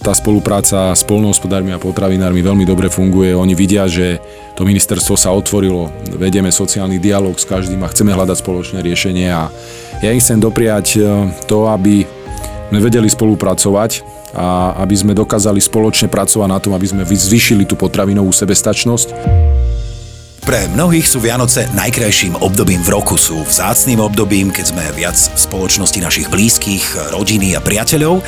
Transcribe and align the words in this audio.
tá 0.00 0.16
spolupráca 0.16 0.96
s 0.96 1.04
polnohospodármi 1.04 1.76
a 1.76 1.82
potravinármi 1.82 2.40
veľmi 2.40 2.64
dobre 2.64 2.88
funguje. 2.88 3.36
Oni 3.36 3.52
vidia, 3.52 3.84
že 3.84 4.16
to 4.56 4.64
ministerstvo 4.64 5.12
sa 5.12 5.28
otvorilo, 5.36 5.92
vedieme 6.16 6.48
sociálny 6.48 6.96
dialog 6.96 7.36
s 7.36 7.44
každým 7.44 7.84
a 7.84 7.90
chceme 7.92 8.16
hľadať 8.16 8.36
spoločné 8.40 8.78
riešenie 8.80 9.28
a 9.28 9.52
ja 10.00 10.10
im 10.10 10.20
chcem 10.20 10.40
dopriať 10.40 10.86
e, 10.96 11.00
to, 11.44 11.68
aby 11.68 12.08
sme 12.72 12.78
vedeli 12.80 13.08
spolupracovať 13.12 14.00
a 14.32 14.78
aby 14.80 14.94
sme 14.96 15.12
dokázali 15.12 15.60
spoločne 15.60 16.08
pracovať 16.08 16.48
na 16.48 16.58
tom, 16.62 16.72
aby 16.72 16.86
sme 16.88 17.02
zvýšili 17.04 17.68
tú 17.68 17.76
potravinovú 17.76 18.32
sebestačnosť. 18.32 19.12
Pre 20.40 20.60
mnohých 20.72 21.04
sú 21.04 21.20
Vianoce 21.20 21.68
najkrajším 21.76 22.40
obdobím 22.40 22.80
v 22.80 22.96
roku, 22.96 23.20
sú 23.20 23.44
vzácným 23.44 24.00
obdobím, 24.00 24.48
keď 24.48 24.72
sme 24.72 24.84
viac 24.96 25.14
v 25.14 25.36
spoločnosti 25.36 26.00
našich 26.00 26.26
blízkych, 26.32 27.12
rodiny 27.12 27.54
a 27.54 27.60
priateľov 27.60 28.24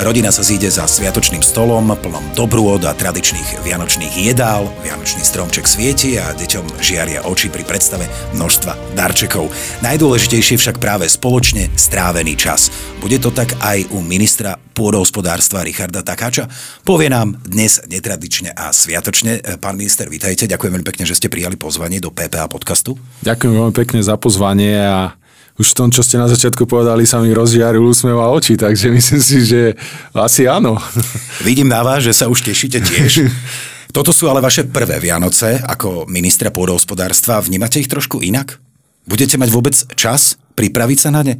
Rodina 0.00 0.32
sa 0.32 0.40
zíde 0.40 0.64
za 0.72 0.88
sviatočným 0.88 1.44
stolom, 1.44 1.92
plnom 1.92 2.24
dobrôd 2.32 2.88
a 2.88 2.96
tradičných 2.96 3.60
vianočných 3.60 4.32
jedál, 4.32 4.64
vianočný 4.80 5.20
stromček 5.20 5.68
svieti 5.68 6.16
a 6.16 6.32
deťom 6.32 6.80
žiaria 6.80 7.28
oči 7.28 7.52
pri 7.52 7.68
predstave 7.68 8.08
množstva 8.32 8.96
darčekov. 8.96 9.52
Najdôležitejšie 9.84 10.56
však 10.56 10.80
práve 10.80 11.04
spoločne 11.04 11.68
strávený 11.76 12.32
čas. 12.32 12.72
Bude 13.04 13.20
to 13.20 13.28
tak 13.28 13.52
aj 13.60 13.92
u 13.92 14.00
ministra 14.00 14.56
pôdohospodárstva 14.72 15.68
Richarda 15.68 16.00
Takáča? 16.00 16.48
Povie 16.80 17.12
nám 17.12 17.36
dnes 17.44 17.84
netradične 17.84 18.56
a 18.56 18.72
sviatočne. 18.72 19.60
Pán 19.60 19.76
minister, 19.76 20.08
vítajte. 20.08 20.48
Ďakujem 20.48 20.80
veľmi 20.80 20.88
pekne, 20.88 21.04
že 21.04 21.20
ste 21.20 21.28
prijali 21.28 21.60
pozvanie 21.60 22.00
do 22.00 22.08
PPA 22.08 22.48
podcastu. 22.48 22.96
Ďakujem 23.20 23.52
veľmi 23.52 23.74
pekne 23.76 24.00
za 24.00 24.16
pozvanie 24.16 24.80
a 24.80 25.19
už 25.60 25.76
v 25.76 25.78
tom, 25.84 25.88
čo 25.92 26.00
ste 26.00 26.16
na 26.16 26.24
začiatku 26.24 26.64
povedali, 26.64 27.04
sa 27.04 27.20
mi 27.20 27.36
rozžiaril 27.36 27.84
úsmev 27.84 28.16
a 28.16 28.32
oči, 28.32 28.56
takže 28.56 28.88
myslím 28.88 29.20
si, 29.20 29.44
že 29.44 29.76
asi 30.16 30.48
áno. 30.48 30.80
Vidím 31.46 31.68
na 31.68 31.84
vás, 31.84 32.00
že 32.00 32.16
sa 32.16 32.32
už 32.32 32.40
tešíte 32.40 32.80
tiež. 32.80 33.28
Toto 33.96 34.16
sú 34.16 34.32
ale 34.32 34.40
vaše 34.40 34.64
prvé 34.64 34.96
Vianoce 34.96 35.60
ako 35.60 36.08
ministra 36.08 36.48
pôdohospodárstva. 36.48 37.44
Vnímate 37.44 37.76
ich 37.76 37.92
trošku 37.92 38.24
inak? 38.24 38.56
Budete 39.04 39.36
mať 39.36 39.50
vôbec 39.52 39.76
čas 39.98 40.40
pripraviť 40.56 40.98
sa 41.04 41.10
na 41.12 41.20
ne? 41.26 41.36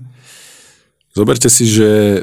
Zoberte 1.11 1.51
si, 1.51 1.67
že 1.67 2.23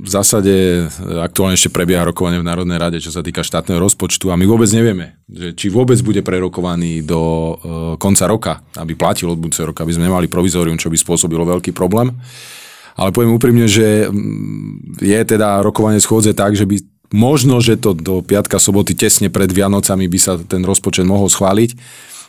v 0.00 0.08
zásade 0.08 0.88
aktuálne 1.20 1.60
ešte 1.60 1.68
prebieha 1.68 2.08
rokovanie 2.08 2.40
v 2.40 2.48
Národnej 2.48 2.80
rade, 2.80 2.96
čo 2.96 3.12
sa 3.12 3.20
týka 3.20 3.44
štátneho 3.44 3.76
rozpočtu 3.76 4.32
a 4.32 4.38
my 4.40 4.48
vôbec 4.48 4.72
nevieme, 4.72 5.20
že 5.28 5.52
či 5.52 5.68
vôbec 5.68 6.00
bude 6.00 6.24
prerokovaný 6.24 7.04
do 7.04 7.20
e, 7.20 7.54
konca 8.00 8.24
roka, 8.24 8.52
aby 8.80 8.96
platil 8.96 9.28
od 9.28 9.36
budúceho 9.36 9.68
roka, 9.68 9.84
aby 9.84 9.92
sme 9.92 10.08
nemali 10.08 10.32
provizorium, 10.32 10.80
čo 10.80 10.88
by 10.88 10.96
spôsobilo 10.96 11.44
veľký 11.44 11.76
problém. 11.76 12.16
Ale 12.96 13.12
poviem 13.12 13.36
úprimne, 13.36 13.68
že 13.68 14.08
je 15.04 15.20
teda 15.28 15.60
rokovanie 15.60 16.00
schôdze 16.00 16.32
tak, 16.32 16.56
že 16.56 16.64
by 16.64 16.80
možno, 17.12 17.60
že 17.60 17.76
to 17.76 17.92
do 17.92 18.24
piatka, 18.24 18.56
soboty 18.56 18.96
tesne 18.96 19.28
pred 19.28 19.52
Vianocami 19.52 20.08
by 20.08 20.18
sa 20.18 20.40
ten 20.40 20.64
rozpočet 20.64 21.04
mohol 21.04 21.28
schváliť. 21.28 21.76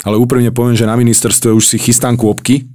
Ale 0.04 0.20
úprimne 0.20 0.52
poviem, 0.52 0.76
že 0.76 0.84
na 0.84 1.00
ministerstve 1.00 1.56
už 1.56 1.72
si 1.72 1.78
chystám 1.80 2.20
kôpky, 2.20 2.68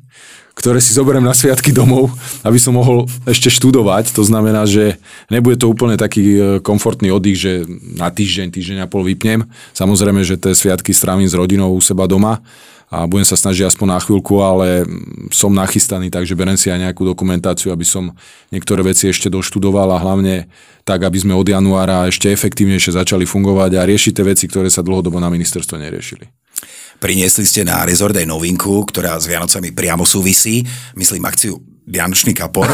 ktoré 0.61 0.77
si 0.77 0.93
zoberiem 0.93 1.25
na 1.25 1.33
sviatky 1.33 1.73
domov, 1.73 2.13
aby 2.45 2.61
som 2.61 2.77
mohol 2.77 3.09
ešte 3.25 3.49
študovať. 3.49 4.13
To 4.13 4.21
znamená, 4.21 4.69
že 4.69 5.01
nebude 5.33 5.57
to 5.57 5.73
úplne 5.73 5.97
taký 5.97 6.25
e, 6.37 6.41
komfortný 6.61 7.09
oddych, 7.09 7.41
že 7.41 7.53
na 7.97 8.13
týždeň, 8.13 8.53
týždeň 8.53 8.79
a 8.85 8.91
pol 8.91 9.09
vypnem. 9.09 9.49
Samozrejme, 9.73 10.21
že 10.21 10.37
tie 10.37 10.53
sviatky 10.53 10.93
strávim 10.93 11.25
s 11.25 11.33
rodinou 11.33 11.73
u 11.73 11.81
seba 11.81 12.05
doma 12.05 12.45
a 12.93 13.07
budem 13.07 13.25
sa 13.25 13.39
snažiť 13.39 13.71
aspoň 13.73 13.87
na 13.87 13.99
chvíľku, 14.03 14.43
ale 14.43 14.85
som 15.31 15.55
nachystaný, 15.55 16.11
takže 16.11 16.35
berem 16.35 16.59
si 16.59 16.69
aj 16.69 16.91
nejakú 16.91 17.07
dokumentáciu, 17.07 17.71
aby 17.71 17.87
som 17.87 18.13
niektoré 18.51 18.83
veci 18.83 19.07
ešte 19.07 19.31
doštudoval 19.31 19.95
a 19.95 20.03
hlavne 20.03 20.51
tak, 20.83 21.07
aby 21.07 21.23
sme 21.23 21.39
od 21.39 21.47
januára 21.47 22.11
ešte 22.11 22.29
efektívnejšie 22.35 22.99
začali 22.99 23.25
fungovať 23.25 23.79
a 23.79 23.87
riešiť 23.87 24.13
tie 24.13 24.25
veci, 24.27 24.45
ktoré 24.51 24.67
sa 24.69 24.83
dlhodobo 24.83 25.23
na 25.23 25.31
ministerstvo 25.31 25.79
neriešili. 25.79 26.27
Priniesli 27.01 27.49
ste 27.49 27.65
na 27.65 27.81
Resort 27.89 28.13
aj 28.13 28.29
novinku, 28.29 28.85
ktorá 28.85 29.17
s 29.17 29.25
Vianocami 29.25 29.73
priamo 29.73 30.05
súvisí. 30.05 30.61
Myslím 30.93 31.25
akciu 31.25 31.57
Vianočný 31.89 32.37
kapor. 32.37 32.69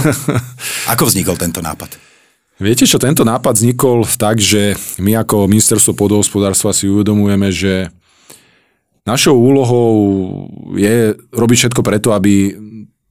Ako 0.93 1.07
vznikol 1.07 1.39
tento 1.39 1.63
nápad? 1.63 1.95
Viete 2.59 2.89
čo, 2.89 2.99
tento 2.99 3.23
nápad 3.23 3.55
vznikol 3.55 4.03
tak, 4.17 4.41
že 4.41 4.75
my 4.97 5.21
ako 5.21 5.45
ministerstvo 5.45 5.93
podhospodárstva 5.93 6.73
si 6.73 6.89
uvedomujeme, 6.89 7.53
že 7.53 7.93
našou 9.05 9.37
úlohou 9.37 9.93
je 10.73 11.13
robiť 11.37 11.57
všetko 11.69 11.85
preto, 11.85 12.17
aby 12.17 12.57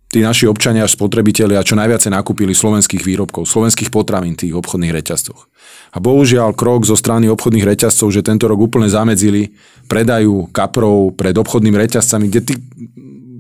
tí 0.09 0.25
naši 0.25 0.49
občania 0.49 0.89
až 0.89 0.97
spotrebitelia 0.97 1.61
čo 1.61 1.77
najviac 1.77 2.01
nakúpili 2.09 2.57
slovenských 2.57 3.05
výrobkov, 3.05 3.45
slovenských 3.45 3.93
potravín 3.93 4.33
v 4.33 4.49
tých 4.49 4.53
obchodných 4.57 4.97
reťazcoch. 4.97 5.45
A 5.95 6.03
bohužiaľ 6.03 6.51
krok 6.51 6.83
zo 6.83 6.99
strany 6.99 7.31
obchodných 7.31 7.63
reťazcov, 7.63 8.11
že 8.11 8.19
tento 8.19 8.51
rok 8.51 8.59
úplne 8.59 8.91
zamedzili, 8.91 9.55
predajú 9.87 10.51
kaprov 10.51 11.15
pred 11.15 11.31
obchodnými 11.31 11.79
reťazcami, 11.79 12.27
kde 12.27 12.41
tí 12.43 12.53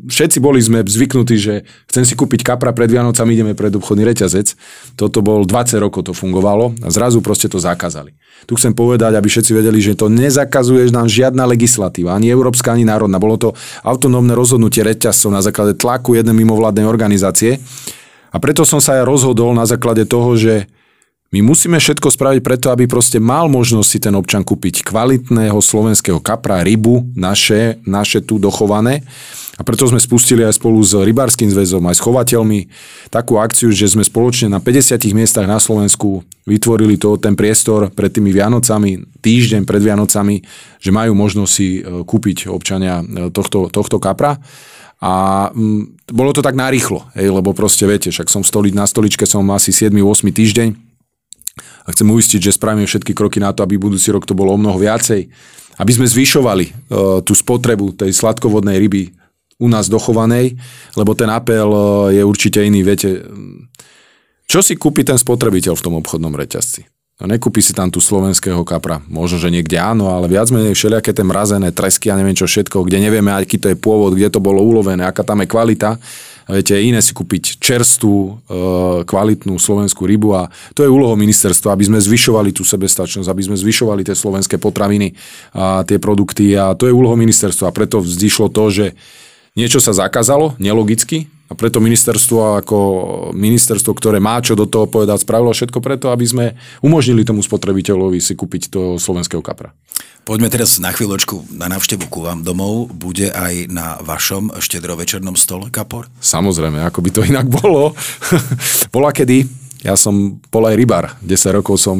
všetci 0.05 0.37
boli 0.37 0.61
sme 0.61 0.85
zvyknutí, 0.85 1.35
že 1.35 1.53
chcem 1.89 2.05
si 2.05 2.13
kúpiť 2.13 2.45
kapra 2.45 2.71
pred 2.71 2.87
Vianocami, 2.87 3.33
ideme 3.33 3.53
pred 3.57 3.73
obchodný 3.73 4.05
reťazec. 4.05 4.53
Toto 4.95 5.19
bol 5.25 5.43
20 5.43 5.81
rokov 5.81 6.07
to 6.07 6.13
fungovalo 6.13 6.77
a 6.85 6.87
zrazu 6.93 7.19
proste 7.25 7.49
to 7.49 7.57
zakázali. 7.57 8.13
Tu 8.45 8.53
chcem 8.55 8.71
povedať, 8.77 9.17
aby 9.17 9.25
všetci 9.25 9.51
vedeli, 9.57 9.81
že 9.81 9.97
to 9.97 10.07
nezakazuje 10.07 10.93
nám 10.93 11.09
žiadna 11.09 11.49
legislatíva, 11.49 12.13
ani 12.13 12.29
európska, 12.29 12.77
ani 12.77 12.85
národná. 12.85 13.17
Bolo 13.17 13.35
to 13.35 13.49
autonómne 13.81 14.37
rozhodnutie 14.37 14.85
reťazcov 14.85 15.33
na 15.33 15.41
základe 15.41 15.73
tlaku 15.75 16.13
jednej 16.13 16.37
mimovládnej 16.37 16.85
organizácie. 16.85 17.57
A 18.29 18.37
preto 18.37 18.67
som 18.67 18.83
sa 18.83 19.01
aj 19.01 19.07
rozhodol 19.07 19.55
na 19.55 19.65
základe 19.65 20.03
toho, 20.05 20.35
že 20.35 20.69
my 21.35 21.43
musíme 21.43 21.75
všetko 21.75 22.07
spraviť 22.15 22.39
preto, 22.39 22.71
aby 22.71 22.87
proste 22.87 23.19
mal 23.19 23.51
možnosť 23.51 23.87
si 23.91 23.99
ten 23.99 24.15
občan 24.15 24.47
kúpiť 24.47 24.87
kvalitného 24.87 25.59
slovenského 25.59 26.23
kapra, 26.23 26.63
rybu, 26.63 27.11
naše, 27.11 27.83
naše 27.83 28.23
tu 28.23 28.39
dochované 28.39 29.03
a 29.59 29.61
preto 29.67 29.83
sme 29.83 29.99
spustili 29.99 30.47
aj 30.47 30.55
spolu 30.55 30.79
s 30.79 30.95
Rybárským 30.95 31.51
zväzom, 31.51 31.83
aj 31.91 31.95
s 31.99 32.03
chovateľmi 32.03 32.59
takú 33.11 33.35
akciu, 33.35 33.67
že 33.75 33.91
sme 33.91 34.07
spoločne 34.07 34.47
na 34.47 34.63
50 34.63 34.95
miestach 35.11 35.43
na 35.43 35.59
Slovensku 35.59 36.23
vytvorili 36.47 36.95
to, 36.95 37.19
ten 37.19 37.35
priestor 37.35 37.91
pred 37.91 38.15
tými 38.15 38.31
Vianocami, 38.31 39.03
týždeň 39.19 39.67
pred 39.67 39.83
Vianocami, 39.83 40.39
že 40.79 40.91
majú 40.95 41.15
možnosť 41.19 41.51
si 41.51 41.79
e, 41.79 42.03
kúpiť 42.03 42.51
občania 42.51 43.03
e, 43.03 43.27
tohto, 43.31 43.67
tohto 43.71 43.99
kapra. 43.99 44.39
A 45.03 45.47
m, 45.51 45.99
bolo 46.07 46.31
to 46.31 46.39
tak 46.39 46.55
narýchlo, 46.55 47.07
hej, 47.15 47.27
lebo 47.31 47.55
proste 47.55 47.83
viete, 47.87 48.11
však 48.11 48.31
som 48.31 48.43
stoli, 48.43 48.75
na 48.75 48.87
stoličke 48.87 49.23
som 49.27 49.43
asi 49.55 49.71
7-8 49.71 50.31
týždeň 50.31 50.84
a 51.57 51.87
chcem 51.91 52.07
uistiť, 52.07 52.39
že 52.51 52.55
spravíme 52.55 52.85
všetky 52.85 53.15
kroky 53.15 53.39
na 53.39 53.55
to, 53.55 53.63
aby 53.63 53.79
budúci 53.79 54.11
rok 54.11 54.27
to 54.27 54.37
bolo 54.37 54.55
o 54.55 54.59
mnoho 54.59 54.75
viacej, 54.75 55.27
aby 55.79 55.91
sme 55.91 56.07
zvyšovali 56.07 56.65
uh, 56.67 57.19
tú 57.23 57.35
spotrebu 57.35 57.95
tej 57.95 58.11
sladkovodnej 58.15 58.79
ryby 58.79 59.11
u 59.59 59.67
nás 59.71 59.87
dochovanej, 59.87 60.59
lebo 60.99 61.15
ten 61.15 61.31
apel 61.31 61.69
e, 61.71 62.19
je 62.19 62.23
určite 62.27 62.59
iný. 62.59 62.83
Viete, 62.83 63.23
čo 64.45 64.59
si 64.59 64.75
kúpi 64.75 65.07
ten 65.07 65.15
spotrebiteľ 65.15 65.73
v 65.79 65.83
tom 65.83 65.95
obchodnom 65.95 66.35
reťazci? 66.35 66.83
No 67.15 67.31
nekúpi 67.31 67.63
si 67.63 67.71
tam 67.71 67.87
tu 67.87 68.03
slovenského 68.03 68.59
kapra. 68.67 68.99
Možno, 69.07 69.39
že 69.39 69.47
niekde 69.47 69.79
áno, 69.79 70.11
ale 70.11 70.27
viac 70.27 70.51
menej 70.51 70.75
všelijaké 70.75 71.15
tie 71.15 71.23
mrazené 71.23 71.71
tresky 71.71 72.11
a 72.11 72.19
neviem 72.19 72.35
čo 72.35 72.43
všetko, 72.43 72.83
kde 72.83 73.07
nevieme, 73.07 73.31
aký 73.31 73.55
to 73.55 73.71
je 73.71 73.79
pôvod, 73.79 74.11
kde 74.11 74.27
to 74.27 74.43
bolo 74.43 74.59
ulovené, 74.59 75.07
aká 75.07 75.23
tam 75.23 75.39
je 75.39 75.47
kvalita. 75.47 75.95
Viete, 76.45 76.77
iné 76.77 77.01
si 77.01 77.09
kúpiť 77.09 77.57
čerstvú, 77.57 78.17
e, 78.21 78.31
kvalitnú 79.01 79.57
slovenskú 79.57 80.05
rybu 80.05 80.29
a 80.37 80.41
to 80.77 80.85
je 80.85 80.93
úlohou 80.93 81.17
ministerstva, 81.17 81.73
aby 81.73 81.89
sme 81.89 81.97
zvyšovali 81.97 82.53
tú 82.53 82.61
sebestačnosť, 82.61 83.25
aby 83.25 83.43
sme 83.49 83.57
zvyšovali 83.57 84.05
tie 84.05 84.13
slovenské 84.13 84.61
potraviny 84.61 85.17
a 85.57 85.81
tie 85.81 85.97
produkty 85.97 86.53
a 86.53 86.77
to 86.77 86.85
je 86.85 86.93
úlohou 86.93 87.17
ministerstva. 87.17 87.73
A 87.73 87.75
preto 87.75 87.97
vzdyšlo 87.97 88.53
to, 88.53 88.63
že 88.69 88.85
niečo 89.57 89.81
sa 89.81 89.97
zakázalo, 89.97 90.53
nelogicky, 90.61 91.25
a 91.45 91.53
preto 91.53 91.77
ministerstvo 91.77 92.57
ako 92.65 92.77
ministerstvo, 93.37 93.93
ktoré 93.93 94.17
má 94.17 94.41
čo 94.41 94.57
do 94.57 94.65
toho 94.65 94.89
povedať, 94.89 95.21
spravilo 95.21 95.53
všetko 95.53 95.77
preto, 95.77 96.09
aby 96.09 96.25
sme 96.25 96.45
umožnili 96.81 97.21
tomu 97.21 97.45
spotrebiteľovi 97.45 98.17
si 98.17 98.33
kúpiť 98.33 98.73
to 98.73 98.81
slovenského 98.97 99.45
kapra. 99.45 99.69
Poďme 100.25 100.49
teraz 100.49 100.81
na 100.81 100.89
chvíľočku 100.89 101.53
na 101.53 101.69
návštevu 101.69 102.09
ku 102.09 102.25
vám 102.25 102.41
domov. 102.41 102.89
Bude 102.89 103.29
aj 103.29 103.69
na 103.69 104.01
vašom 104.01 104.57
štedrovečernom 104.57 105.37
stole 105.37 105.69
kapor? 105.69 106.09
Samozrejme, 106.17 106.81
ako 106.81 107.05
by 107.05 107.09
to 107.13 107.21
inak 107.21 107.45
bolo. 107.45 107.93
Bola 108.95 109.13
kedy, 109.13 109.45
ja 109.85 109.93
som 109.93 110.41
bol 110.49 110.65
aj 110.65 110.73
rybár. 110.73 111.13
10 111.21 111.61
rokov 111.61 111.77
som, 111.77 111.93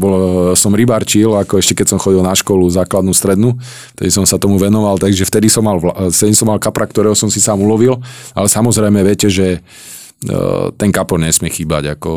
bol, 0.00 0.16
som 0.56 0.72
rybárčil, 0.72 1.36
ako 1.36 1.60
ešte 1.60 1.84
keď 1.84 1.86
som 1.92 2.00
chodil 2.00 2.24
na 2.24 2.32
školu 2.32 2.64
základnú, 2.72 3.12
strednú. 3.12 3.60
Vtedy 3.92 4.08
som 4.08 4.24
sa 4.24 4.40
tomu 4.40 4.56
venoval, 4.56 4.96
takže 4.96 5.28
vtedy 5.28 5.52
som 5.52 5.60
mal, 5.60 5.76
vtedy 6.08 6.32
som 6.32 6.48
mal 6.48 6.56
kapra, 6.56 6.88
ktorého 6.88 7.12
som 7.12 7.28
si 7.28 7.44
sám 7.44 7.60
ulovil. 7.60 8.00
Ale 8.32 8.48
samozrejme 8.48 9.04
viete, 9.04 9.28
že 9.28 9.60
ten 10.74 10.90
kapor 10.90 11.22
nesmie 11.22 11.46
chýbať. 11.46 11.94
Ako, 11.94 12.10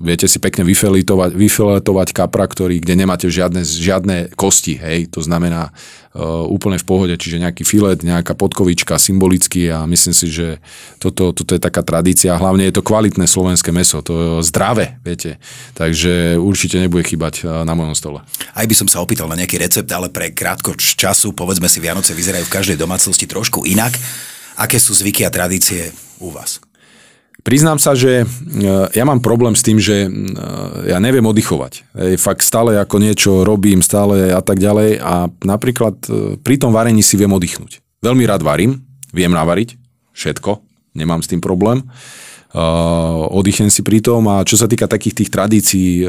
viete 0.00 0.24
si 0.24 0.40
pekne 0.40 0.64
vyfeletovať, 0.64 1.36
vyfeletovať 1.36 2.08
kapra, 2.16 2.48
ktorý, 2.48 2.80
kde 2.80 2.96
nemáte 2.96 3.28
žiadne, 3.28 3.60
žiadne 3.60 4.32
kosti. 4.32 4.80
Hej? 4.80 5.12
To 5.12 5.20
znamená 5.20 5.68
uh, 5.68 6.48
úplne 6.48 6.80
v 6.80 6.88
pohode, 6.88 7.12
čiže 7.12 7.44
nejaký 7.44 7.60
filet, 7.68 8.00
nejaká 8.00 8.32
podkovička 8.32 8.96
symbolicky 8.96 9.68
a 9.68 9.84
myslím 9.84 10.16
si, 10.16 10.32
že 10.32 10.64
toto, 10.96 11.36
toto 11.36 11.52
je 11.52 11.60
taká 11.60 11.84
tradícia. 11.84 12.40
Hlavne 12.40 12.72
je 12.72 12.74
to 12.80 12.80
kvalitné 12.80 13.28
slovenské 13.28 13.68
meso, 13.68 14.00
to 14.00 14.12
je 14.16 14.28
zdravé, 14.48 14.96
viete. 15.04 15.36
Takže 15.76 16.40
určite 16.40 16.80
nebude 16.80 17.04
chýbať 17.04 17.44
na 17.68 17.76
mojom 17.76 17.92
stole. 17.92 18.24
Aj 18.56 18.64
by 18.64 18.72
som 18.72 18.88
sa 18.88 19.04
opýtal 19.04 19.28
na 19.28 19.36
nejaký 19.36 19.60
recept, 19.60 19.92
ale 19.92 20.08
pre 20.08 20.32
krátko 20.32 20.72
času, 20.72 21.36
povedzme 21.36 21.68
si, 21.68 21.84
Vianoce 21.84 22.16
vyzerajú 22.16 22.48
v 22.48 22.54
každej 22.56 22.80
domácnosti 22.80 23.28
trošku 23.28 23.68
inak. 23.68 23.92
Aké 24.56 24.80
sú 24.80 24.96
zvyky 24.96 25.28
a 25.28 25.30
tradície 25.30 25.92
u 26.16 26.32
vás? 26.32 26.64
Priznám 27.44 27.78
sa, 27.78 27.94
že 27.94 28.22
e, 28.22 28.26
ja 28.90 29.04
mám 29.06 29.22
problém 29.22 29.54
s 29.54 29.62
tým, 29.62 29.78
že 29.78 30.06
e, 30.06 30.10
ja 30.90 30.98
neviem 30.98 31.22
oddychovať. 31.22 31.86
Fakt 32.18 32.42
stále 32.42 32.80
ako 32.80 32.96
niečo 32.98 33.30
robím, 33.46 33.84
stále 33.84 34.34
a 34.34 34.42
tak 34.42 34.58
ďalej 34.58 34.98
a 34.98 35.30
napríklad 35.44 35.94
e, 36.08 36.40
pri 36.40 36.56
tom 36.58 36.74
varení 36.74 37.04
si 37.04 37.14
viem 37.14 37.30
oddychnúť. 37.30 37.78
Veľmi 38.02 38.24
rád 38.26 38.42
varím, 38.42 38.82
viem 39.14 39.30
navariť 39.30 39.78
všetko, 40.16 40.58
nemám 40.96 41.20
s 41.22 41.30
tým 41.30 41.44
problém. 41.44 41.84
Oddychnem 43.36 43.68
si 43.68 43.84
pri 43.84 44.00
tom 44.00 44.32
a 44.32 44.40
čo 44.40 44.56
sa 44.56 44.64
týka 44.64 44.88
takých 44.88 45.20
tých 45.20 45.28
tradícií 45.28 46.08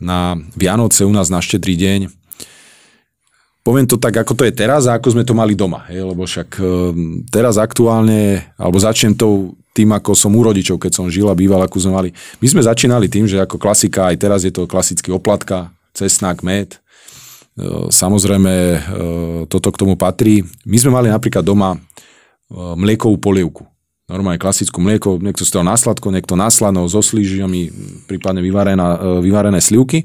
na 0.00 0.40
Vianoce 0.56 1.04
u 1.04 1.12
nás 1.12 1.28
na 1.28 1.44
štedrý 1.44 1.76
deň, 1.76 2.00
poviem 3.64 3.88
to 3.88 3.96
tak, 3.96 4.12
ako 4.20 4.36
to 4.36 4.44
je 4.44 4.52
teraz 4.52 4.84
a 4.84 5.00
ako 5.00 5.16
sme 5.16 5.24
to 5.24 5.32
mali 5.32 5.56
doma. 5.56 5.88
Hej, 5.88 6.04
lebo 6.04 6.28
však 6.28 6.48
e, 6.60 6.64
teraz 7.32 7.56
aktuálne, 7.56 8.44
alebo 8.60 8.76
začnem 8.76 9.16
to 9.16 9.56
tým, 9.72 9.90
ako 9.96 10.12
som 10.12 10.36
u 10.36 10.42
rodičov, 10.44 10.76
keď 10.76 10.92
som 10.92 11.08
žil 11.08 11.26
a 11.26 11.34
býval, 11.34 11.64
ako 11.64 11.80
sme 11.80 11.92
mali. 11.96 12.10
My 12.38 12.46
sme 12.46 12.62
začínali 12.62 13.08
tým, 13.08 13.24
že 13.24 13.40
ako 13.40 13.56
klasika, 13.56 14.12
aj 14.12 14.20
teraz 14.20 14.44
je 14.44 14.52
to 14.52 14.68
klasický 14.68 15.10
oplatka, 15.10 15.72
cesnak, 15.96 16.44
med. 16.44 16.76
E, 17.56 17.88
samozrejme, 17.88 18.52
e, 18.52 18.78
toto 19.48 19.72
k 19.72 19.80
tomu 19.80 19.96
patrí. 19.96 20.44
My 20.68 20.76
sme 20.76 20.92
mali 20.92 21.08
napríklad 21.08 21.42
doma 21.42 21.80
mliekovú 22.54 23.18
polievku. 23.18 23.64
Normálne 24.04 24.36
klasickú 24.36 24.84
mlieko, 24.84 25.16
niekto 25.16 25.48
z 25.48 25.50
toho 25.56 25.64
na 25.64 25.74
sladko, 25.80 26.12
niekto 26.12 26.36
na 26.36 26.52
slano, 26.52 26.84
so 26.84 27.00
slížiami, 27.00 27.72
prípadne 28.04 28.44
vyvarené 28.44 29.58
slivky. 29.64 30.04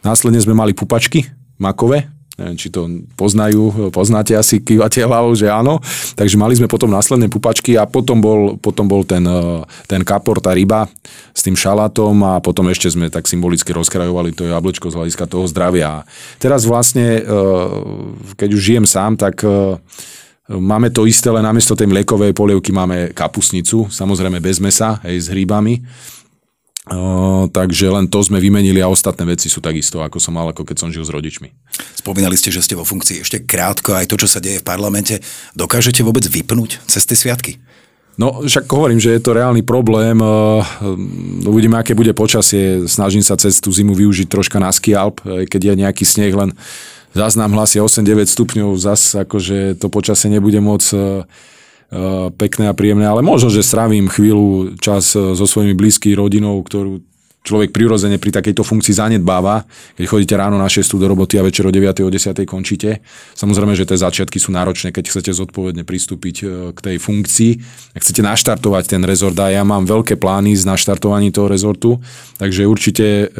Následne 0.00 0.40
sme 0.40 0.56
mali 0.56 0.72
pupačky 0.72 1.28
makové, 1.60 2.08
neviem, 2.36 2.56
či 2.56 2.68
to 2.68 2.84
poznajú, 3.16 3.88
poznáte 3.88 4.36
asi, 4.36 4.60
kývate 4.60 5.00
hlavou, 5.00 5.32
že 5.32 5.48
áno. 5.48 5.80
Takže 6.20 6.36
mali 6.36 6.52
sme 6.52 6.68
potom 6.68 6.92
následné 6.92 7.32
pupačky 7.32 7.80
a 7.80 7.88
potom 7.88 8.20
bol, 8.20 8.60
potom 8.60 8.84
bol 8.84 9.08
ten, 9.08 9.24
eh, 9.24 9.64
ten 9.88 10.04
kapor, 10.04 10.38
tá 10.44 10.52
ryba 10.52 10.84
s 11.32 11.40
tým 11.40 11.56
šalátom 11.56 12.12
a 12.20 12.32
potom 12.44 12.68
ešte 12.68 12.92
sme 12.92 13.08
tak 13.08 13.24
symbolicky 13.24 13.72
rozkrajovali 13.72 14.36
to 14.36 14.44
jablčko 14.44 14.92
z 14.92 14.96
hľadiska 15.00 15.24
toho 15.24 15.48
zdravia. 15.48 16.04
Teraz 16.36 16.68
vlastne, 16.68 17.24
eh, 17.24 17.26
keď 18.36 18.48
už 18.52 18.60
žijem 18.60 18.86
sám, 18.86 19.16
tak 19.16 19.40
eh, 19.40 19.80
Máme 20.46 20.94
to 20.94 21.10
isté, 21.10 21.26
len 21.26 21.42
namiesto 21.42 21.74
tej 21.74 21.90
mliekovej 21.90 22.30
polievky 22.30 22.70
máme 22.70 23.10
kapusnicu, 23.10 23.90
samozrejme 23.90 24.38
bez 24.38 24.62
mesa, 24.62 25.02
aj 25.02 25.14
s 25.18 25.26
hríbami. 25.26 25.82
Uh, 26.86 27.50
takže 27.50 27.90
len 27.90 28.06
to 28.06 28.22
sme 28.22 28.38
vymenili 28.38 28.78
a 28.78 28.86
ostatné 28.86 29.26
veci 29.26 29.50
sú 29.50 29.58
takisto, 29.58 30.06
ako 30.06 30.22
som 30.22 30.38
mal, 30.38 30.54
ako 30.54 30.62
keď 30.62 30.86
som 30.86 30.94
žil 30.94 31.02
s 31.02 31.10
rodičmi. 31.10 31.50
Spomínali 31.98 32.38
ste, 32.38 32.54
že 32.54 32.62
ste 32.62 32.78
vo 32.78 32.86
funkcii 32.86 33.26
ešte 33.26 33.42
krátko, 33.42 33.98
aj 33.98 34.06
to, 34.06 34.14
čo 34.22 34.30
sa 34.30 34.38
deje 34.38 34.62
v 34.62 34.66
parlamente. 34.66 35.18
Dokážete 35.58 36.06
vôbec 36.06 36.22
vypnúť 36.30 36.78
cez 36.86 37.02
tie 37.02 37.18
sviatky? 37.18 37.58
No, 38.16 38.46
však 38.46 38.70
hovorím, 38.70 39.02
že 39.02 39.12
je 39.12 39.20
to 39.20 39.34
reálny 39.34 39.66
problém. 39.66 40.16
Uvidíme, 41.44 41.76
aké 41.76 41.92
bude 41.92 42.14
počasie. 42.16 42.88
Snažím 42.88 43.20
sa 43.20 43.36
cez 43.36 43.60
tú 43.60 43.68
zimu 43.68 43.92
využiť 43.92 44.30
troška 44.30 44.56
na 44.56 44.72
skialp, 44.72 45.20
keď 45.26 45.60
je 45.60 45.74
nejaký 45.82 46.04
sneh, 46.06 46.32
len 46.32 46.56
zás 47.12 47.36
nám 47.36 47.52
hlasia 47.52 47.84
8-9 47.84 48.30
stupňov, 48.30 48.72
zas 48.78 49.12
akože 49.12 49.76
to 49.76 49.92
počasie 49.92 50.32
nebude 50.32 50.62
môcť 50.62 51.28
pekné 52.34 52.66
a 52.66 52.74
príjemné, 52.74 53.06
ale 53.06 53.22
možno, 53.22 53.46
že 53.46 53.62
strávim 53.62 54.10
chvíľu 54.10 54.74
čas 54.82 55.14
eh, 55.14 55.34
so 55.38 55.46
svojimi 55.46 55.74
blízky 55.78 56.18
rodinou, 56.18 56.58
ktorú 56.62 57.02
človek 57.46 57.70
prirodzene 57.70 58.18
pri 58.18 58.34
takejto 58.34 58.66
funkcii 58.66 58.90
zanedbáva, 58.90 59.62
keď 59.94 60.04
chodíte 60.10 60.34
ráno 60.34 60.58
na 60.58 60.66
6 60.66 60.98
do 60.98 61.06
roboty 61.06 61.38
a 61.38 61.46
večer 61.46 61.62
o 61.62 61.70
9. 61.70 62.02
o 62.02 62.10
10. 62.10 62.42
končíte. 62.42 63.06
Samozrejme, 63.38 63.78
že 63.78 63.86
tie 63.86 64.02
začiatky 64.02 64.42
sú 64.42 64.50
náročné, 64.50 64.90
keď 64.90 65.14
chcete 65.14 65.30
zodpovedne 65.30 65.86
pristúpiť 65.86 66.36
eh, 66.42 66.48
k 66.74 66.78
tej 66.78 66.96
funkcii. 66.98 67.50
Ak 67.94 68.02
chcete 68.02 68.26
naštartovať 68.26 68.98
ten 68.98 69.02
rezort, 69.06 69.38
a 69.38 69.54
ja 69.54 69.62
mám 69.62 69.86
veľké 69.86 70.18
plány 70.18 70.58
z 70.58 70.66
naštartovaní 70.66 71.30
toho 71.30 71.46
rezortu, 71.46 72.02
takže 72.42 72.66
určite 72.66 73.30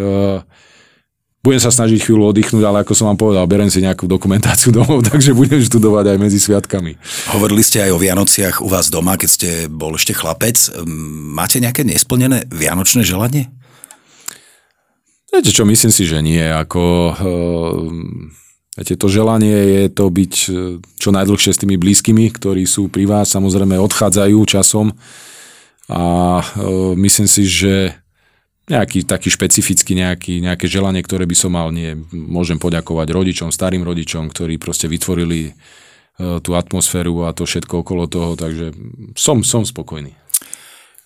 budem 1.47 1.63
sa 1.63 1.71
snažiť 1.71 2.03
chvíľu 2.03 2.35
oddychnúť, 2.35 2.67
ale 2.67 2.83
ako 2.83 2.99
som 2.99 3.07
vám 3.07 3.23
povedal, 3.23 3.47
berem 3.47 3.71
si 3.71 3.79
nejakú 3.79 4.11
dokumentáciu 4.11 4.75
domov, 4.83 5.07
takže 5.07 5.31
budem 5.31 5.63
študovať 5.63 6.11
aj 6.11 6.19
medzi 6.19 6.43
sviatkami. 6.43 6.99
Hovorili 7.31 7.63
ste 7.63 7.87
aj 7.87 7.95
o 7.95 8.03
Vianociach 8.03 8.59
u 8.59 8.67
vás 8.67 8.91
doma, 8.91 9.15
keď 9.15 9.31
ste 9.31 9.51
bol 9.71 9.95
ešte 9.95 10.11
chlapec. 10.11 10.59
Máte 11.31 11.63
nejaké 11.63 11.87
nesplnené 11.87 12.51
vianočné 12.51 13.07
želanie? 13.07 13.47
Viete 15.31 15.55
čo, 15.55 15.63
myslím 15.63 15.95
si, 15.95 16.03
že 16.03 16.19
nie. 16.19 16.43
Ako, 16.43 16.83
uh, 17.15 17.87
viete, 18.75 18.99
to 18.99 19.07
želanie 19.07 19.55
je 19.55 19.85
to 19.93 20.09
byť 20.09 20.35
e, 20.49 20.51
čo 20.97 21.09
najdlhšie 21.13 21.53
s 21.53 21.61
tými 21.61 21.77
blízkymi, 21.77 22.33
ktorí 22.33 22.65
sú 22.65 22.89
pri 22.89 23.05
vás, 23.05 23.37
samozrejme 23.37 23.77
odchádzajú 23.77 24.39
časom 24.49 24.97
a 25.93 26.03
uh, 26.41 26.97
myslím 26.97 27.29
si, 27.29 27.45
že 27.45 28.06
nejaký 28.67 29.07
taký 29.07 29.31
špecifický 29.31 29.95
nejaký, 29.95 30.43
nejaké 30.43 30.67
želanie, 30.67 31.03
ktoré 31.03 31.23
by 31.23 31.37
som 31.39 31.55
mal, 31.55 31.71
nie. 31.71 31.95
Môžem 32.11 32.59
poďakovať 32.59 33.09
rodičom, 33.15 33.49
starým 33.55 33.87
rodičom, 33.87 34.27
ktorí 34.27 34.59
proste 34.59 34.91
vytvorili 34.91 35.55
uh, 35.55 36.43
tú 36.43 36.59
atmosféru 36.59 37.31
a 37.31 37.35
to 37.35 37.47
všetko 37.47 37.87
okolo 37.87 38.11
toho, 38.11 38.35
takže 38.35 38.75
som, 39.15 39.47
som 39.47 39.63
spokojný. 39.63 40.19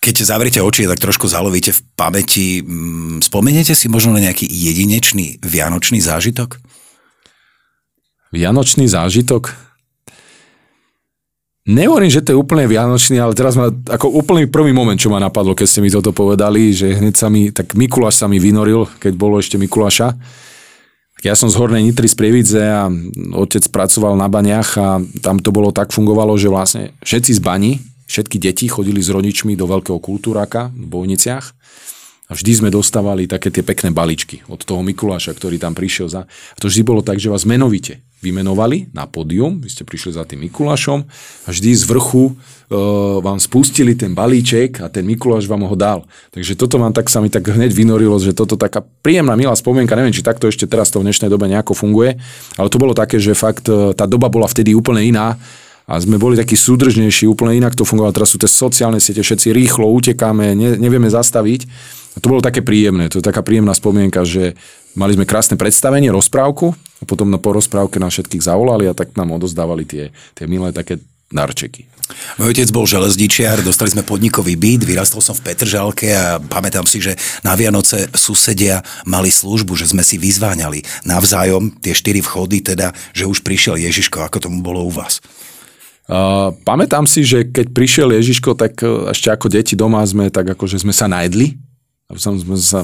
Keď 0.00 0.24
zavriete 0.24 0.64
oči, 0.64 0.88
tak 0.88 0.96
trošku 0.96 1.28
zalovíte 1.28 1.76
v 1.76 1.80
pamäti. 1.92 2.64
Mm, 2.64 3.20
spomeniete 3.20 3.76
si 3.76 3.92
možno 3.92 4.16
na 4.16 4.24
nejaký 4.24 4.48
jedinečný 4.48 5.36
vianočný 5.44 6.00
zážitok? 6.00 6.56
Vianočný 8.32 8.88
zážitok? 8.88 9.69
Nehovorím, 11.68 12.08
že 12.08 12.24
to 12.24 12.32
je 12.32 12.40
úplne 12.40 12.64
vianočný, 12.64 13.20
ale 13.20 13.36
teraz 13.36 13.52
ma 13.52 13.68
ako 13.68 14.08
úplný 14.16 14.48
prvý 14.48 14.72
moment, 14.72 14.96
čo 14.96 15.12
ma 15.12 15.20
napadlo, 15.20 15.52
keď 15.52 15.66
ste 15.68 15.84
mi 15.84 15.92
toto 15.92 16.08
povedali, 16.08 16.72
že 16.72 16.96
hneď 16.96 17.14
sa 17.20 17.28
mi, 17.28 17.52
tak 17.52 17.76
Mikuláš 17.76 18.16
sa 18.16 18.26
mi 18.32 18.40
vynoril, 18.40 18.88
keď 18.96 19.12
bolo 19.12 19.36
ešte 19.36 19.60
Mikuláša. 19.60 20.16
Ja 21.20 21.36
som 21.36 21.52
z 21.52 21.60
Hornej 21.60 21.84
Nitry 21.84 22.08
z 22.08 22.16
Prievidze 22.16 22.64
a 22.64 22.88
otec 23.36 23.60
pracoval 23.68 24.16
na 24.16 24.32
baniach 24.32 24.72
a 24.80 25.04
tam 25.20 25.36
to 25.36 25.52
bolo 25.52 25.68
tak 25.68 25.92
fungovalo, 25.92 26.32
že 26.40 26.48
vlastne 26.48 26.96
všetci 27.04 27.36
z 27.36 27.40
bani, 27.44 27.76
všetky 28.08 28.40
deti 28.40 28.64
chodili 28.64 29.04
s 29.04 29.12
rodičmi 29.12 29.52
do 29.52 29.68
veľkého 29.68 30.00
kultúraka 30.00 30.72
v 30.72 30.86
Bojniciach 30.88 31.44
a 32.24 32.32
vždy 32.32 32.64
sme 32.64 32.68
dostávali 32.72 33.28
také 33.28 33.52
tie 33.52 33.60
pekné 33.60 33.92
baličky 33.92 34.40
od 34.48 34.64
toho 34.64 34.80
Mikuláša, 34.80 35.36
ktorý 35.36 35.60
tam 35.60 35.76
prišiel 35.76 36.08
za... 36.08 36.24
A 36.24 36.56
to 36.56 36.72
vždy 36.72 36.88
bolo 36.88 37.04
tak, 37.04 37.20
že 37.20 37.28
vás 37.28 37.44
menovite 37.44 38.00
vymenovali 38.20 38.92
na 38.92 39.08
pódium, 39.08 39.64
vy 39.64 39.68
ste 39.72 39.82
prišli 39.88 40.12
za 40.12 40.28
tým 40.28 40.44
Mikulášom 40.44 41.08
a 41.44 41.48
vždy 41.48 41.72
z 41.72 41.84
vrchu 41.88 42.28
e, 42.28 42.32
vám 43.24 43.40
spustili 43.40 43.96
ten 43.96 44.12
balíček 44.12 44.84
a 44.84 44.92
ten 44.92 45.08
Mikuláš 45.08 45.48
vám 45.48 45.64
ho 45.64 45.76
dal. 45.76 46.04
Takže 46.36 46.52
toto 46.56 46.76
vám 46.76 46.92
tak 46.92 47.08
sa 47.08 47.24
mi 47.24 47.32
tak 47.32 47.48
hneď 47.48 47.72
vynorilo, 47.72 48.20
že 48.20 48.36
toto 48.36 48.60
taká 48.60 48.84
príjemná, 49.00 49.40
milá 49.40 49.56
spomienka, 49.56 49.96
neviem, 49.96 50.12
či 50.12 50.20
takto 50.20 50.52
ešte 50.52 50.68
teraz 50.68 50.92
to 50.92 51.00
v 51.00 51.08
dnešnej 51.08 51.32
dobe 51.32 51.48
nejako 51.48 51.72
funguje, 51.72 52.20
ale 52.60 52.68
to 52.68 52.76
bolo 52.76 52.92
také, 52.92 53.16
že 53.16 53.32
fakt 53.32 53.72
e, 53.72 53.96
tá 53.96 54.04
doba 54.04 54.28
bola 54.28 54.44
vtedy 54.44 54.76
úplne 54.76 55.00
iná 55.00 55.40
a 55.90 55.98
sme 55.98 56.22
boli 56.22 56.38
takí 56.38 56.54
súdržnejší, 56.54 57.26
úplne 57.26 57.58
inak 57.58 57.74
to 57.74 57.82
fungovalo. 57.82 58.14
Teraz 58.14 58.30
sú 58.30 58.38
tie 58.38 58.46
sociálne 58.46 59.02
siete, 59.02 59.26
všetci 59.26 59.50
rýchlo 59.50 59.90
utekáme, 59.90 60.54
ne, 60.54 60.78
nevieme 60.78 61.10
zastaviť. 61.10 61.66
To 62.18 62.26
bolo 62.26 62.42
také 62.42 62.58
príjemné, 62.66 63.06
to 63.06 63.22
je 63.22 63.24
taká 63.24 63.46
príjemná 63.46 63.70
spomienka, 63.70 64.26
že 64.26 64.58
mali 64.98 65.14
sme 65.14 65.28
krásne 65.28 65.54
predstavenie, 65.54 66.10
rozprávku 66.10 66.74
a 66.74 67.04
potom 67.06 67.30
na 67.30 67.38
porozprávke 67.38 68.02
nás 68.02 68.10
všetkých 68.18 68.42
zavolali 68.50 68.90
a 68.90 68.96
tak 68.98 69.14
nám 69.14 69.38
odozdávali 69.38 69.86
tie, 69.86 70.10
tie 70.34 70.50
milé 70.50 70.74
také 70.74 70.98
darčeky. 71.30 71.86
Môj 72.42 72.58
otec 72.58 72.68
bol 72.74 72.90
železničiar, 72.90 73.62
dostali 73.62 73.94
sme 73.94 74.02
podnikový 74.02 74.58
byt, 74.58 74.82
vyrastol 74.82 75.22
som 75.22 75.30
v 75.38 75.46
Petržalke 75.46 76.10
a 76.10 76.42
pamätám 76.42 76.82
si, 76.82 76.98
že 76.98 77.14
na 77.46 77.54
Vianoce 77.54 78.10
susedia 78.18 78.82
mali 79.06 79.30
službu, 79.30 79.78
že 79.78 79.86
sme 79.86 80.02
si 80.02 80.18
vyzváňali 80.18 81.06
navzájom 81.06 81.78
tie 81.78 81.94
štyri 81.94 82.18
vchody, 82.18 82.66
teda, 82.66 82.90
že 83.14 83.30
už 83.30 83.46
prišiel 83.46 83.78
Ježiško, 83.78 84.26
ako 84.26 84.42
tomu 84.42 84.58
bolo 84.58 84.82
u 84.82 84.90
vás. 84.90 85.22
Uh, 86.10 86.50
pamätám 86.66 87.06
si, 87.06 87.22
že 87.22 87.46
keď 87.46 87.70
prišiel 87.70 88.10
Ježiško, 88.10 88.58
tak 88.58 88.82
ešte 89.14 89.30
ako 89.30 89.46
deti 89.46 89.78
doma 89.78 90.02
sme 90.02 90.26
tak 90.34 90.58
akože 90.58 90.82
sme 90.82 90.90
sa 90.90 91.06
najedli, 91.06 91.54
aby 92.10 92.18
som 92.18 92.34
sa 92.58 92.82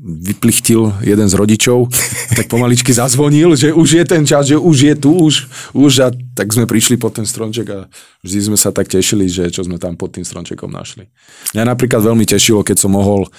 vyplichtil 0.00 0.96
jeden 1.04 1.28
z 1.28 1.34
rodičov, 1.36 1.92
tak 2.32 2.48
pomaličky 2.48 2.88
zazvonil, 2.88 3.52
že 3.52 3.68
už 3.76 4.00
je 4.00 4.04
ten 4.08 4.24
čas, 4.24 4.48
že 4.48 4.56
už 4.56 4.76
je 4.80 4.94
tu, 4.96 5.12
už, 5.12 5.34
už 5.76 5.92
a 6.00 6.08
tak 6.32 6.48
sme 6.56 6.64
prišli 6.64 6.96
pod 6.96 7.20
ten 7.20 7.28
stromček 7.28 7.66
a 7.68 7.78
vždy 8.24 8.40
sme 8.48 8.56
sa 8.56 8.72
tak 8.72 8.88
tešili, 8.88 9.28
že 9.28 9.52
čo 9.52 9.60
sme 9.60 9.76
tam 9.76 10.00
pod 10.00 10.16
tým 10.16 10.24
stromčekom 10.24 10.72
našli. 10.72 11.04
Mňa 11.52 11.64
napríklad 11.68 12.00
veľmi 12.00 12.24
tešilo, 12.24 12.64
keď 12.64 12.80
som 12.80 12.96
mohol 12.96 13.28
e, 13.28 13.30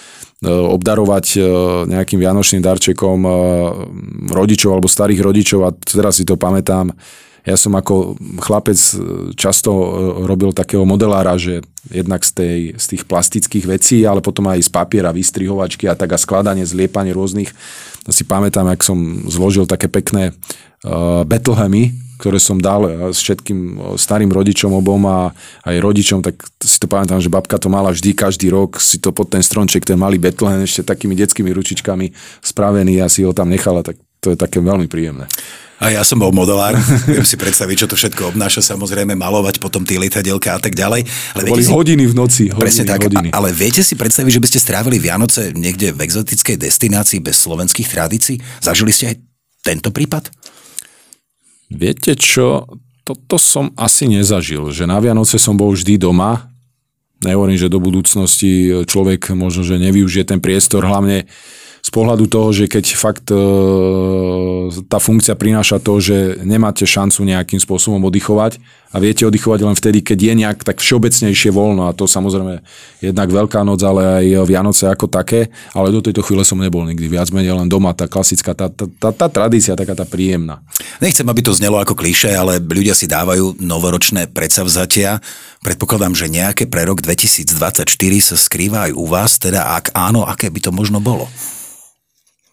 obdarovať 0.46 1.26
e, 1.34 1.40
nejakým 1.98 2.22
vianočným 2.22 2.62
darčekom 2.62 3.20
e, 3.26 3.32
rodičov 4.30 4.78
alebo 4.78 4.86
starých 4.86 5.22
rodičov 5.26 5.66
a 5.66 5.74
teraz 5.74 6.22
si 6.22 6.30
to 6.30 6.38
pamätám, 6.38 6.94
ja 7.42 7.58
som 7.58 7.74
ako 7.74 8.22
chlapec 8.38 8.78
e, 8.78 8.94
často 9.34 9.72
e, 9.74 9.88
robil 10.30 10.54
takého 10.54 10.86
modelára, 10.86 11.42
že 11.42 11.66
jednak 11.90 12.22
z, 12.22 12.32
tej, 12.38 12.60
z 12.78 12.86
tých 12.96 13.04
plastických 13.10 13.66
vecí, 13.66 14.06
ale 14.06 14.22
potom 14.22 14.46
aj 14.46 14.62
z 14.62 14.70
papiera, 14.70 15.10
vystrihovačky 15.10 15.90
a 15.90 15.98
tak 15.98 16.14
a 16.14 16.22
skladanie, 16.22 16.62
zliepanie 16.62 17.18
rôznych. 17.18 17.50
Si 18.10 18.24
pamätám, 18.26 18.70
ak 18.70 18.86
som 18.86 19.26
zložil 19.30 19.66
také 19.66 19.90
pekné 19.90 20.34
uh, 20.86 21.22
Bethlehemy, 21.26 21.94
ktoré 22.22 22.38
som 22.38 22.62
dal 22.62 23.10
s 23.10 23.18
všetkým 23.26 23.82
starým 23.98 24.30
rodičom 24.30 24.70
obom 24.78 25.02
a 25.10 25.34
aj 25.66 25.82
rodičom, 25.82 26.22
tak 26.22 26.38
si 26.62 26.78
to 26.78 26.86
pamätám, 26.86 27.18
že 27.18 27.34
babka 27.34 27.58
to 27.58 27.66
mala 27.66 27.90
vždy, 27.90 28.14
každý 28.14 28.54
rok 28.54 28.78
si 28.78 29.02
to 29.02 29.10
pod 29.10 29.34
ten 29.34 29.42
stronček, 29.42 29.82
ten 29.82 29.98
malý 29.98 30.22
Bethlehem 30.22 30.62
ešte 30.62 30.86
takými 30.86 31.18
detskými 31.18 31.50
ručičkami 31.50 32.14
spravený 32.46 33.02
a 33.02 33.10
si 33.10 33.26
ho 33.26 33.34
tam 33.34 33.50
nechala, 33.50 33.82
tak 33.82 33.98
to 34.22 34.30
je 34.30 34.38
také 34.38 34.62
veľmi 34.62 34.86
príjemné. 34.86 35.26
A 35.82 35.90
ja 35.90 36.06
som 36.06 36.22
bol 36.22 36.30
modelár, 36.30 36.78
viem 37.10 37.26
si 37.26 37.34
predstaviť, 37.34 37.76
čo 37.84 37.88
to 37.90 37.98
všetko 37.98 38.38
obnáša, 38.38 38.62
samozrejme 38.62 39.18
malovať 39.18 39.58
potom 39.58 39.82
tie 39.82 39.98
lietadielka 39.98 40.54
a 40.54 40.60
tak 40.62 40.78
ďalej. 40.78 41.10
Ale 41.34 41.42
boli 41.50 41.66
si, 41.66 41.74
hodiny 41.74 42.06
v 42.06 42.14
noci. 42.14 42.44
Hodiny, 42.54 42.62
presne 42.62 42.86
tak, 42.86 43.02
hodiny. 43.02 43.34
ale 43.34 43.50
viete 43.50 43.82
si 43.82 43.98
predstaviť, 43.98 44.38
že 44.38 44.42
by 44.46 44.48
ste 44.54 44.60
strávili 44.62 45.02
Vianoce 45.02 45.50
niekde 45.58 45.90
v 45.90 46.06
exotickej 46.06 46.62
destinácii 46.62 47.18
bez 47.26 47.42
slovenských 47.42 47.90
tradícií? 47.90 48.38
Zažili 48.62 48.94
ste 48.94 49.10
aj 49.10 49.16
tento 49.66 49.90
prípad? 49.90 50.30
Viete 51.74 52.14
čo, 52.14 52.70
toto 53.02 53.42
som 53.42 53.74
asi 53.74 54.06
nezažil, 54.06 54.70
že 54.70 54.86
na 54.86 55.02
Vianoce 55.02 55.42
som 55.42 55.58
bol 55.58 55.74
vždy 55.74 55.98
doma, 55.98 56.46
nehovorím, 57.26 57.58
že 57.58 57.74
do 57.74 57.82
budúcnosti 57.82 58.86
človek 58.86 59.34
možno, 59.34 59.66
že 59.66 59.82
nevyužije 59.82 60.30
ten 60.30 60.38
priestor, 60.38 60.86
hlavne 60.86 61.26
z 61.82 61.90
pohľadu 61.90 62.30
toho, 62.30 62.54
že 62.54 62.70
keď 62.70 62.86
fakt 62.94 63.26
e, 63.34 63.42
tá 64.86 65.02
funkcia 65.02 65.34
prináša 65.34 65.82
to, 65.82 65.98
že 65.98 66.38
nemáte 66.46 66.86
šancu 66.86 67.26
nejakým 67.26 67.58
spôsobom 67.58 67.98
oddychovať 68.06 68.62
a 68.94 69.02
viete 69.02 69.26
oddychovať 69.26 69.60
len 69.66 69.74
vtedy, 69.74 70.06
keď 70.06 70.20
je 70.20 70.34
nejak 70.46 70.60
tak 70.62 70.78
všeobecnejšie 70.78 71.50
voľno 71.50 71.90
a 71.90 71.96
to 71.98 72.06
samozrejme 72.06 72.62
jednak 73.02 73.30
Veľká 73.32 73.66
noc, 73.66 73.82
ale 73.82 74.22
aj 74.22 74.26
Vianoce 74.46 74.86
ako 74.86 75.10
také, 75.10 75.50
ale 75.74 75.90
do 75.90 76.06
tejto 76.06 76.22
chvíle 76.22 76.46
som 76.46 76.62
nebol 76.62 76.86
nikdy 76.86 77.08
viac 77.10 77.34
menej 77.34 77.58
len 77.58 77.72
doma, 77.72 77.98
tá 77.98 78.06
klasická, 78.06 78.54
tá, 78.54 78.70
tá, 78.70 78.86
tá, 78.86 79.10
tá 79.10 79.28
tradícia, 79.32 79.74
taká 79.74 79.98
tá 79.98 80.06
príjemná. 80.06 80.62
Nechcem, 81.02 81.26
aby 81.26 81.42
to 81.42 81.56
znelo 81.56 81.82
ako 81.82 81.98
kliše, 81.98 82.30
ale 82.36 82.62
ľudia 82.62 82.94
si 82.94 83.10
dávajú 83.10 83.58
novoročné 83.58 84.30
predsavzatia. 84.30 85.24
Predpokladám, 85.66 86.14
že 86.14 86.30
nejaké 86.30 86.70
pre 86.70 86.86
rok 86.86 87.02
2024 87.02 87.88
sa 88.22 88.36
skrýva 88.38 88.86
aj 88.86 88.94
u 88.94 89.06
vás, 89.08 89.40
teda 89.40 89.82
ak 89.82 89.96
áno, 89.96 90.28
aké 90.28 90.52
by 90.52 90.60
to 90.62 90.72
možno 90.76 91.00
bolo? 91.02 91.26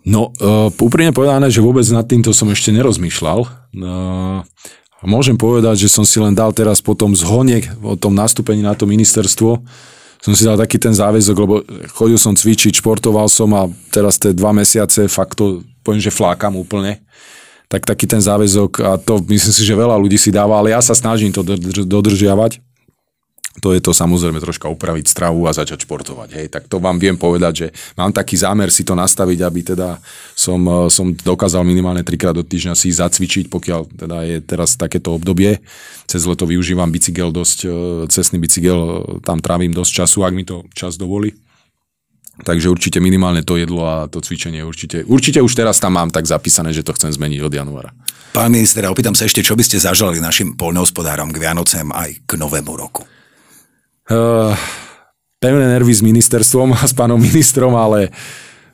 No, 0.09 0.33
uh, 0.41 0.73
úprimne 0.81 1.13
povedané, 1.13 1.53
že 1.53 1.61
vôbec 1.61 1.85
nad 1.93 2.09
týmto 2.09 2.33
som 2.33 2.49
ešte 2.49 2.73
nerozmýšľal. 2.73 3.45
Uh, 3.77 4.41
môžem 5.05 5.37
povedať, 5.37 5.85
že 5.85 5.93
som 5.93 6.09
si 6.09 6.17
len 6.17 6.33
dal 6.33 6.49
teraz 6.57 6.81
po 6.81 6.97
tom 6.97 7.13
zhone, 7.13 7.61
o 7.85 7.93
tom 7.93 8.17
nastúpení 8.17 8.65
na 8.65 8.73
to 8.73 8.89
ministerstvo, 8.89 9.61
som 10.19 10.33
si 10.33 10.49
dal 10.49 10.57
taký 10.57 10.81
ten 10.81 10.97
záväzok, 10.97 11.37
lebo 11.37 11.55
chodil 11.93 12.17
som 12.17 12.33
cvičiť, 12.33 12.81
športoval 12.81 13.29
som 13.29 13.53
a 13.53 13.69
teraz 13.93 14.17
tie 14.17 14.33
dva 14.33 14.57
mesiace 14.57 15.07
fakt 15.13 15.37
to, 15.37 15.61
poviem, 15.85 16.01
že 16.01 16.11
flákam 16.11 16.57
úplne. 16.57 17.05
Tak 17.69 17.85
taký 17.85 18.09
ten 18.09 18.19
záväzok 18.19 18.81
a 18.81 18.97
to 18.97 19.21
myslím 19.29 19.55
si, 19.55 19.63
že 19.63 19.77
veľa 19.77 19.95
ľudí 20.01 20.17
si 20.17 20.33
dáva, 20.33 20.57
ale 20.57 20.73
ja 20.73 20.81
sa 20.81 20.97
snažím 20.97 21.31
to 21.31 21.45
dodržiavať 21.85 22.65
to 23.59 23.75
je 23.75 23.81
to 23.83 23.93
samozrejme 23.93 24.39
troška 24.39 24.71
upraviť 24.71 25.11
stravu 25.11 25.47
a 25.47 25.55
začať 25.55 25.85
športovať. 25.85 26.29
Hej. 26.35 26.47
Tak 26.51 26.71
to 26.71 26.79
vám 26.79 27.03
viem 27.03 27.19
povedať, 27.19 27.53
že 27.55 27.67
mám 27.99 28.15
taký 28.15 28.39
zámer 28.39 28.71
si 28.71 28.87
to 28.87 28.95
nastaviť, 28.95 29.39
aby 29.43 29.61
teda 29.75 29.99
som, 30.35 30.61
eh, 30.65 30.91
som 30.91 31.11
dokázal 31.13 31.67
minimálne 31.67 32.07
trikrát 32.07 32.35
do 32.35 32.47
týždňa 32.47 32.75
si 32.79 32.95
zacvičiť, 32.95 33.51
pokiaľ 33.51 33.81
teda 33.99 34.17
je 34.25 34.37
teraz 34.43 34.79
takéto 34.79 35.15
obdobie. 35.19 35.59
Cez 36.09 36.25
leto 36.25 36.49
využívam 36.49 36.89
bicykel 36.89 37.35
dosť, 37.35 37.59
eh, 37.67 37.71
cestný 38.09 38.39
bicykel, 38.39 38.79
eh, 38.79 38.97
tam 39.21 39.43
trávim 39.43 39.75
dosť 39.75 40.05
času, 40.05 40.25
ak 40.25 40.33
mi 40.35 40.45
to 40.47 40.65
čas 40.73 40.97
dovolí. 40.97 41.35
Takže 42.39 42.71
určite 42.71 43.03
minimálne 43.03 43.43
to 43.43 43.59
jedlo 43.59 43.83
a 43.83 44.07
to 44.07 44.23
cvičenie 44.23 44.63
určite, 44.63 45.03
určite 45.03 45.43
už 45.43 45.59
teraz 45.59 45.83
tam 45.83 45.99
mám 45.99 46.15
tak 46.15 46.23
zapísané, 46.23 46.71
že 46.71 46.87
to 46.87 46.95
chcem 46.95 47.11
zmeniť 47.11 47.43
od 47.43 47.51
januára. 47.51 47.91
Pán 48.31 48.55
minister, 48.55 48.87
opýtam 48.87 49.19
sa 49.19 49.27
ešte, 49.27 49.43
čo 49.43 49.59
by 49.59 49.67
ste 49.67 49.83
zažali 49.83 50.23
našim 50.23 50.55
poľnohospodárom 50.55 51.35
k 51.35 51.41
Vianocem 51.43 51.91
aj 51.91 52.23
k 52.23 52.39
Novému 52.39 52.79
roku? 52.79 53.03
Uh, 54.11 54.53
pevné 55.39 55.67
nervy 55.71 55.95
s 55.95 56.03
ministerstvom 56.03 56.75
a 56.75 56.83
s 56.83 56.95
pánom 56.95 57.19
ministrom, 57.19 57.75
ale 57.79 58.11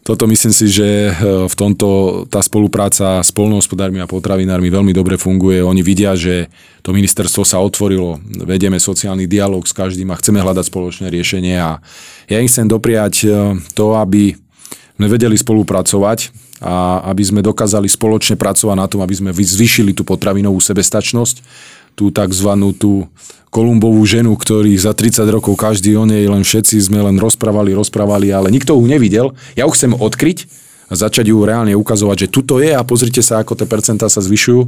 toto 0.05 0.29
myslím 0.29 0.53
si, 0.53 0.69
že 0.69 1.09
eh, 1.09 1.13
v 1.49 1.55
tomto 1.57 1.89
tá 2.29 2.45
spolupráca 2.45 3.25
s 3.25 3.33
polnohospodármi 3.33 4.05
a 4.05 4.07
potravinármi 4.07 4.69
veľmi 4.69 4.93
dobre 4.93 5.17
funguje. 5.17 5.65
Oni 5.65 5.81
vidia, 5.81 6.13
že 6.13 6.53
to 6.85 6.93
ministerstvo 6.93 7.41
sa 7.41 7.57
otvorilo, 7.65 8.21
vedieme 8.45 8.77
sociálny 8.77 9.25
dialog 9.25 9.65
s 9.65 9.73
každým 9.73 10.13
a 10.13 10.21
chceme 10.21 10.45
hľadať 10.45 10.69
spoločné 10.69 11.09
riešenie 11.09 11.57
a 11.57 11.81
ja 12.29 12.37
im 12.37 12.49
chcem 12.49 12.69
dopriať 12.69 13.15
eh, 13.25 13.33
to, 13.73 13.97
aby 13.97 14.37
sme 14.95 15.07
vedeli 15.09 15.35
spolupracovať 15.35 16.31
a 16.63 17.03
aby 17.11 17.23
sme 17.25 17.41
dokázali 17.43 17.91
spoločne 17.91 18.39
pracovať 18.39 18.77
na 18.79 18.87
tom, 18.87 19.03
aby 19.03 19.17
sme 19.17 19.35
zvýšili 19.35 19.91
tú 19.91 20.07
potravinovú 20.07 20.61
sebestačnosť, 20.63 21.43
tú 21.95 22.11
tzv. 22.11 22.51
tú 22.75 23.07
Kolumbovú 23.55 24.03
ženu, 24.03 24.35
ktorých 24.35 24.83
za 24.83 24.93
30 24.99 25.31
rokov 25.31 25.55
každý 25.55 25.95
o 25.95 26.03
nej, 26.03 26.27
len 26.27 26.43
všetci 26.43 26.91
sme 26.91 26.99
len 27.07 27.23
rozprávali, 27.23 27.71
rozprávali, 27.71 28.35
ale 28.35 28.51
nikto 28.51 28.75
ju 28.75 28.83
nevidel. 28.83 29.31
Ja 29.55 29.71
ju 29.71 29.71
chcem 29.71 29.95
odkryť 29.95 30.51
a 30.91 30.99
začať 30.99 31.31
ju 31.31 31.39
reálne 31.47 31.71
ukazovať, 31.79 32.27
že 32.27 32.33
tuto 32.35 32.59
je 32.59 32.75
a 32.75 32.83
pozrite 32.83 33.23
sa, 33.23 33.47
ako 33.47 33.55
tie 33.55 33.71
percentá 33.71 34.11
sa 34.11 34.19
zvyšujú. 34.19 34.61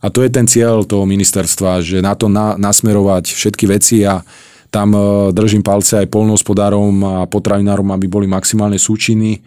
A 0.00 0.08
to 0.08 0.24
je 0.24 0.32
ten 0.32 0.48
cieľ 0.48 0.88
toho 0.88 1.04
ministerstva, 1.04 1.84
že 1.84 2.00
na 2.00 2.16
to 2.16 2.32
na, 2.32 2.56
nasmerovať 2.56 3.28
všetky 3.28 3.68
veci 3.68 4.08
a 4.08 4.24
tam 4.72 4.96
e, 4.96 5.00
držím 5.36 5.60
palce 5.60 6.00
aj 6.00 6.08
polnohospodárom 6.08 6.94
a 7.04 7.14
potravinárom, 7.28 7.92
aby 7.92 8.08
boli 8.08 8.24
maximálne 8.24 8.80
súčinní 8.80 9.44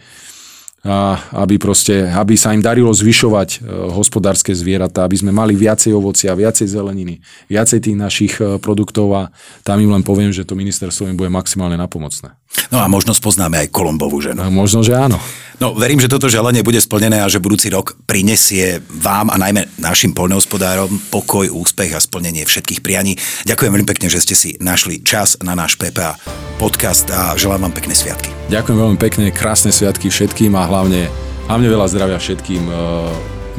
a 0.84 1.16
aby, 1.40 1.56
proste, 1.56 2.12
aby 2.12 2.36
sa 2.36 2.52
im 2.52 2.60
darilo 2.60 2.92
zvyšovať 2.92 3.50
e, 3.56 3.58
hospodárske 3.96 4.52
zvieratá, 4.52 5.08
aby 5.08 5.16
sme 5.16 5.32
mali 5.32 5.56
viacej 5.56 5.96
ovocia, 5.96 6.36
viacej 6.36 6.68
zeleniny, 6.68 7.24
viacej 7.48 7.80
tých 7.80 7.96
našich 7.96 8.34
e, 8.44 8.60
produktov 8.60 9.08
a 9.16 9.22
tam 9.63 9.80
im 9.80 9.96
len 9.96 10.04
poviem, 10.04 10.36
že 10.36 10.44
to 10.44 10.60
ministerstvo 10.60 11.08
im 11.08 11.16
bude 11.16 11.32
maximálne 11.32 11.80
napomocné. 11.80 12.36
No 12.68 12.84
a 12.84 12.92
možno 12.92 13.16
spoznáme 13.16 13.63
aj 13.63 13.72
Kolombovú 13.72 14.20
ženu. 14.20 14.44
No, 14.44 14.52
možno, 14.52 14.84
že 14.84 14.92
áno. 14.92 15.24
No, 15.62 15.77
verím, 15.77 16.01
že 16.01 16.10
toto 16.10 16.31
želanie 16.31 16.65
bude 16.65 16.81
splnené 16.81 17.22
a 17.22 17.29
že 17.29 17.43
budúci 17.43 17.69
rok 17.69 17.93
prinesie 18.10 18.81
vám 18.89 19.29
a 19.29 19.38
najmä 19.38 19.69
našim 19.77 20.15
poľnohospodárom 20.15 20.89
pokoj, 21.13 21.45
úspech 21.51 21.93
a 21.93 22.01
splnenie 22.01 22.45
všetkých 22.48 22.81
prianí. 22.81 23.19
Ďakujem 23.45 23.72
veľmi 23.74 23.89
pekne, 23.89 24.07
že 24.10 24.24
ste 24.24 24.33
si 24.33 24.50
našli 24.57 25.05
čas 25.05 25.38
na 25.45 25.53
náš 25.53 25.77
PPA 25.77 26.17
podcast 26.57 27.05
a 27.13 27.38
želám 27.38 27.69
vám 27.69 27.74
pekné 27.77 27.93
sviatky. 27.93 28.33
Ďakujem 28.50 28.77
veľmi 28.77 28.98
pekne, 28.98 29.25
krásne 29.29 29.69
sviatky 29.69 30.10
všetkým 30.10 30.57
a 30.57 30.65
hlavne, 30.65 31.12
hlavne 31.45 31.67
veľa 31.69 31.88
zdravia 31.91 32.17
všetkým. 32.17 32.63
E, 32.65 32.74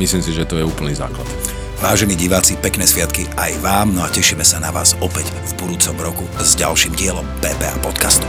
myslím 0.02 0.22
si, 0.24 0.30
že 0.34 0.48
to 0.48 0.58
je 0.58 0.64
úplný 0.66 0.96
základ. 0.98 1.26
Vážení 1.84 2.16
diváci, 2.16 2.56
pekné 2.56 2.88
sviatky 2.88 3.28
aj 3.36 3.60
vám, 3.60 3.92
no 3.92 4.00
a 4.00 4.08
tešíme 4.08 4.40
sa 4.40 4.56
na 4.56 4.72
vás 4.72 4.96
opäť 5.04 5.28
v 5.52 5.52
budúcom 5.60 5.96
roku 6.00 6.24
s 6.40 6.56
ďalším 6.56 6.96
dielom 6.96 7.26
PPA 7.44 7.76
podcastu. 7.84 8.24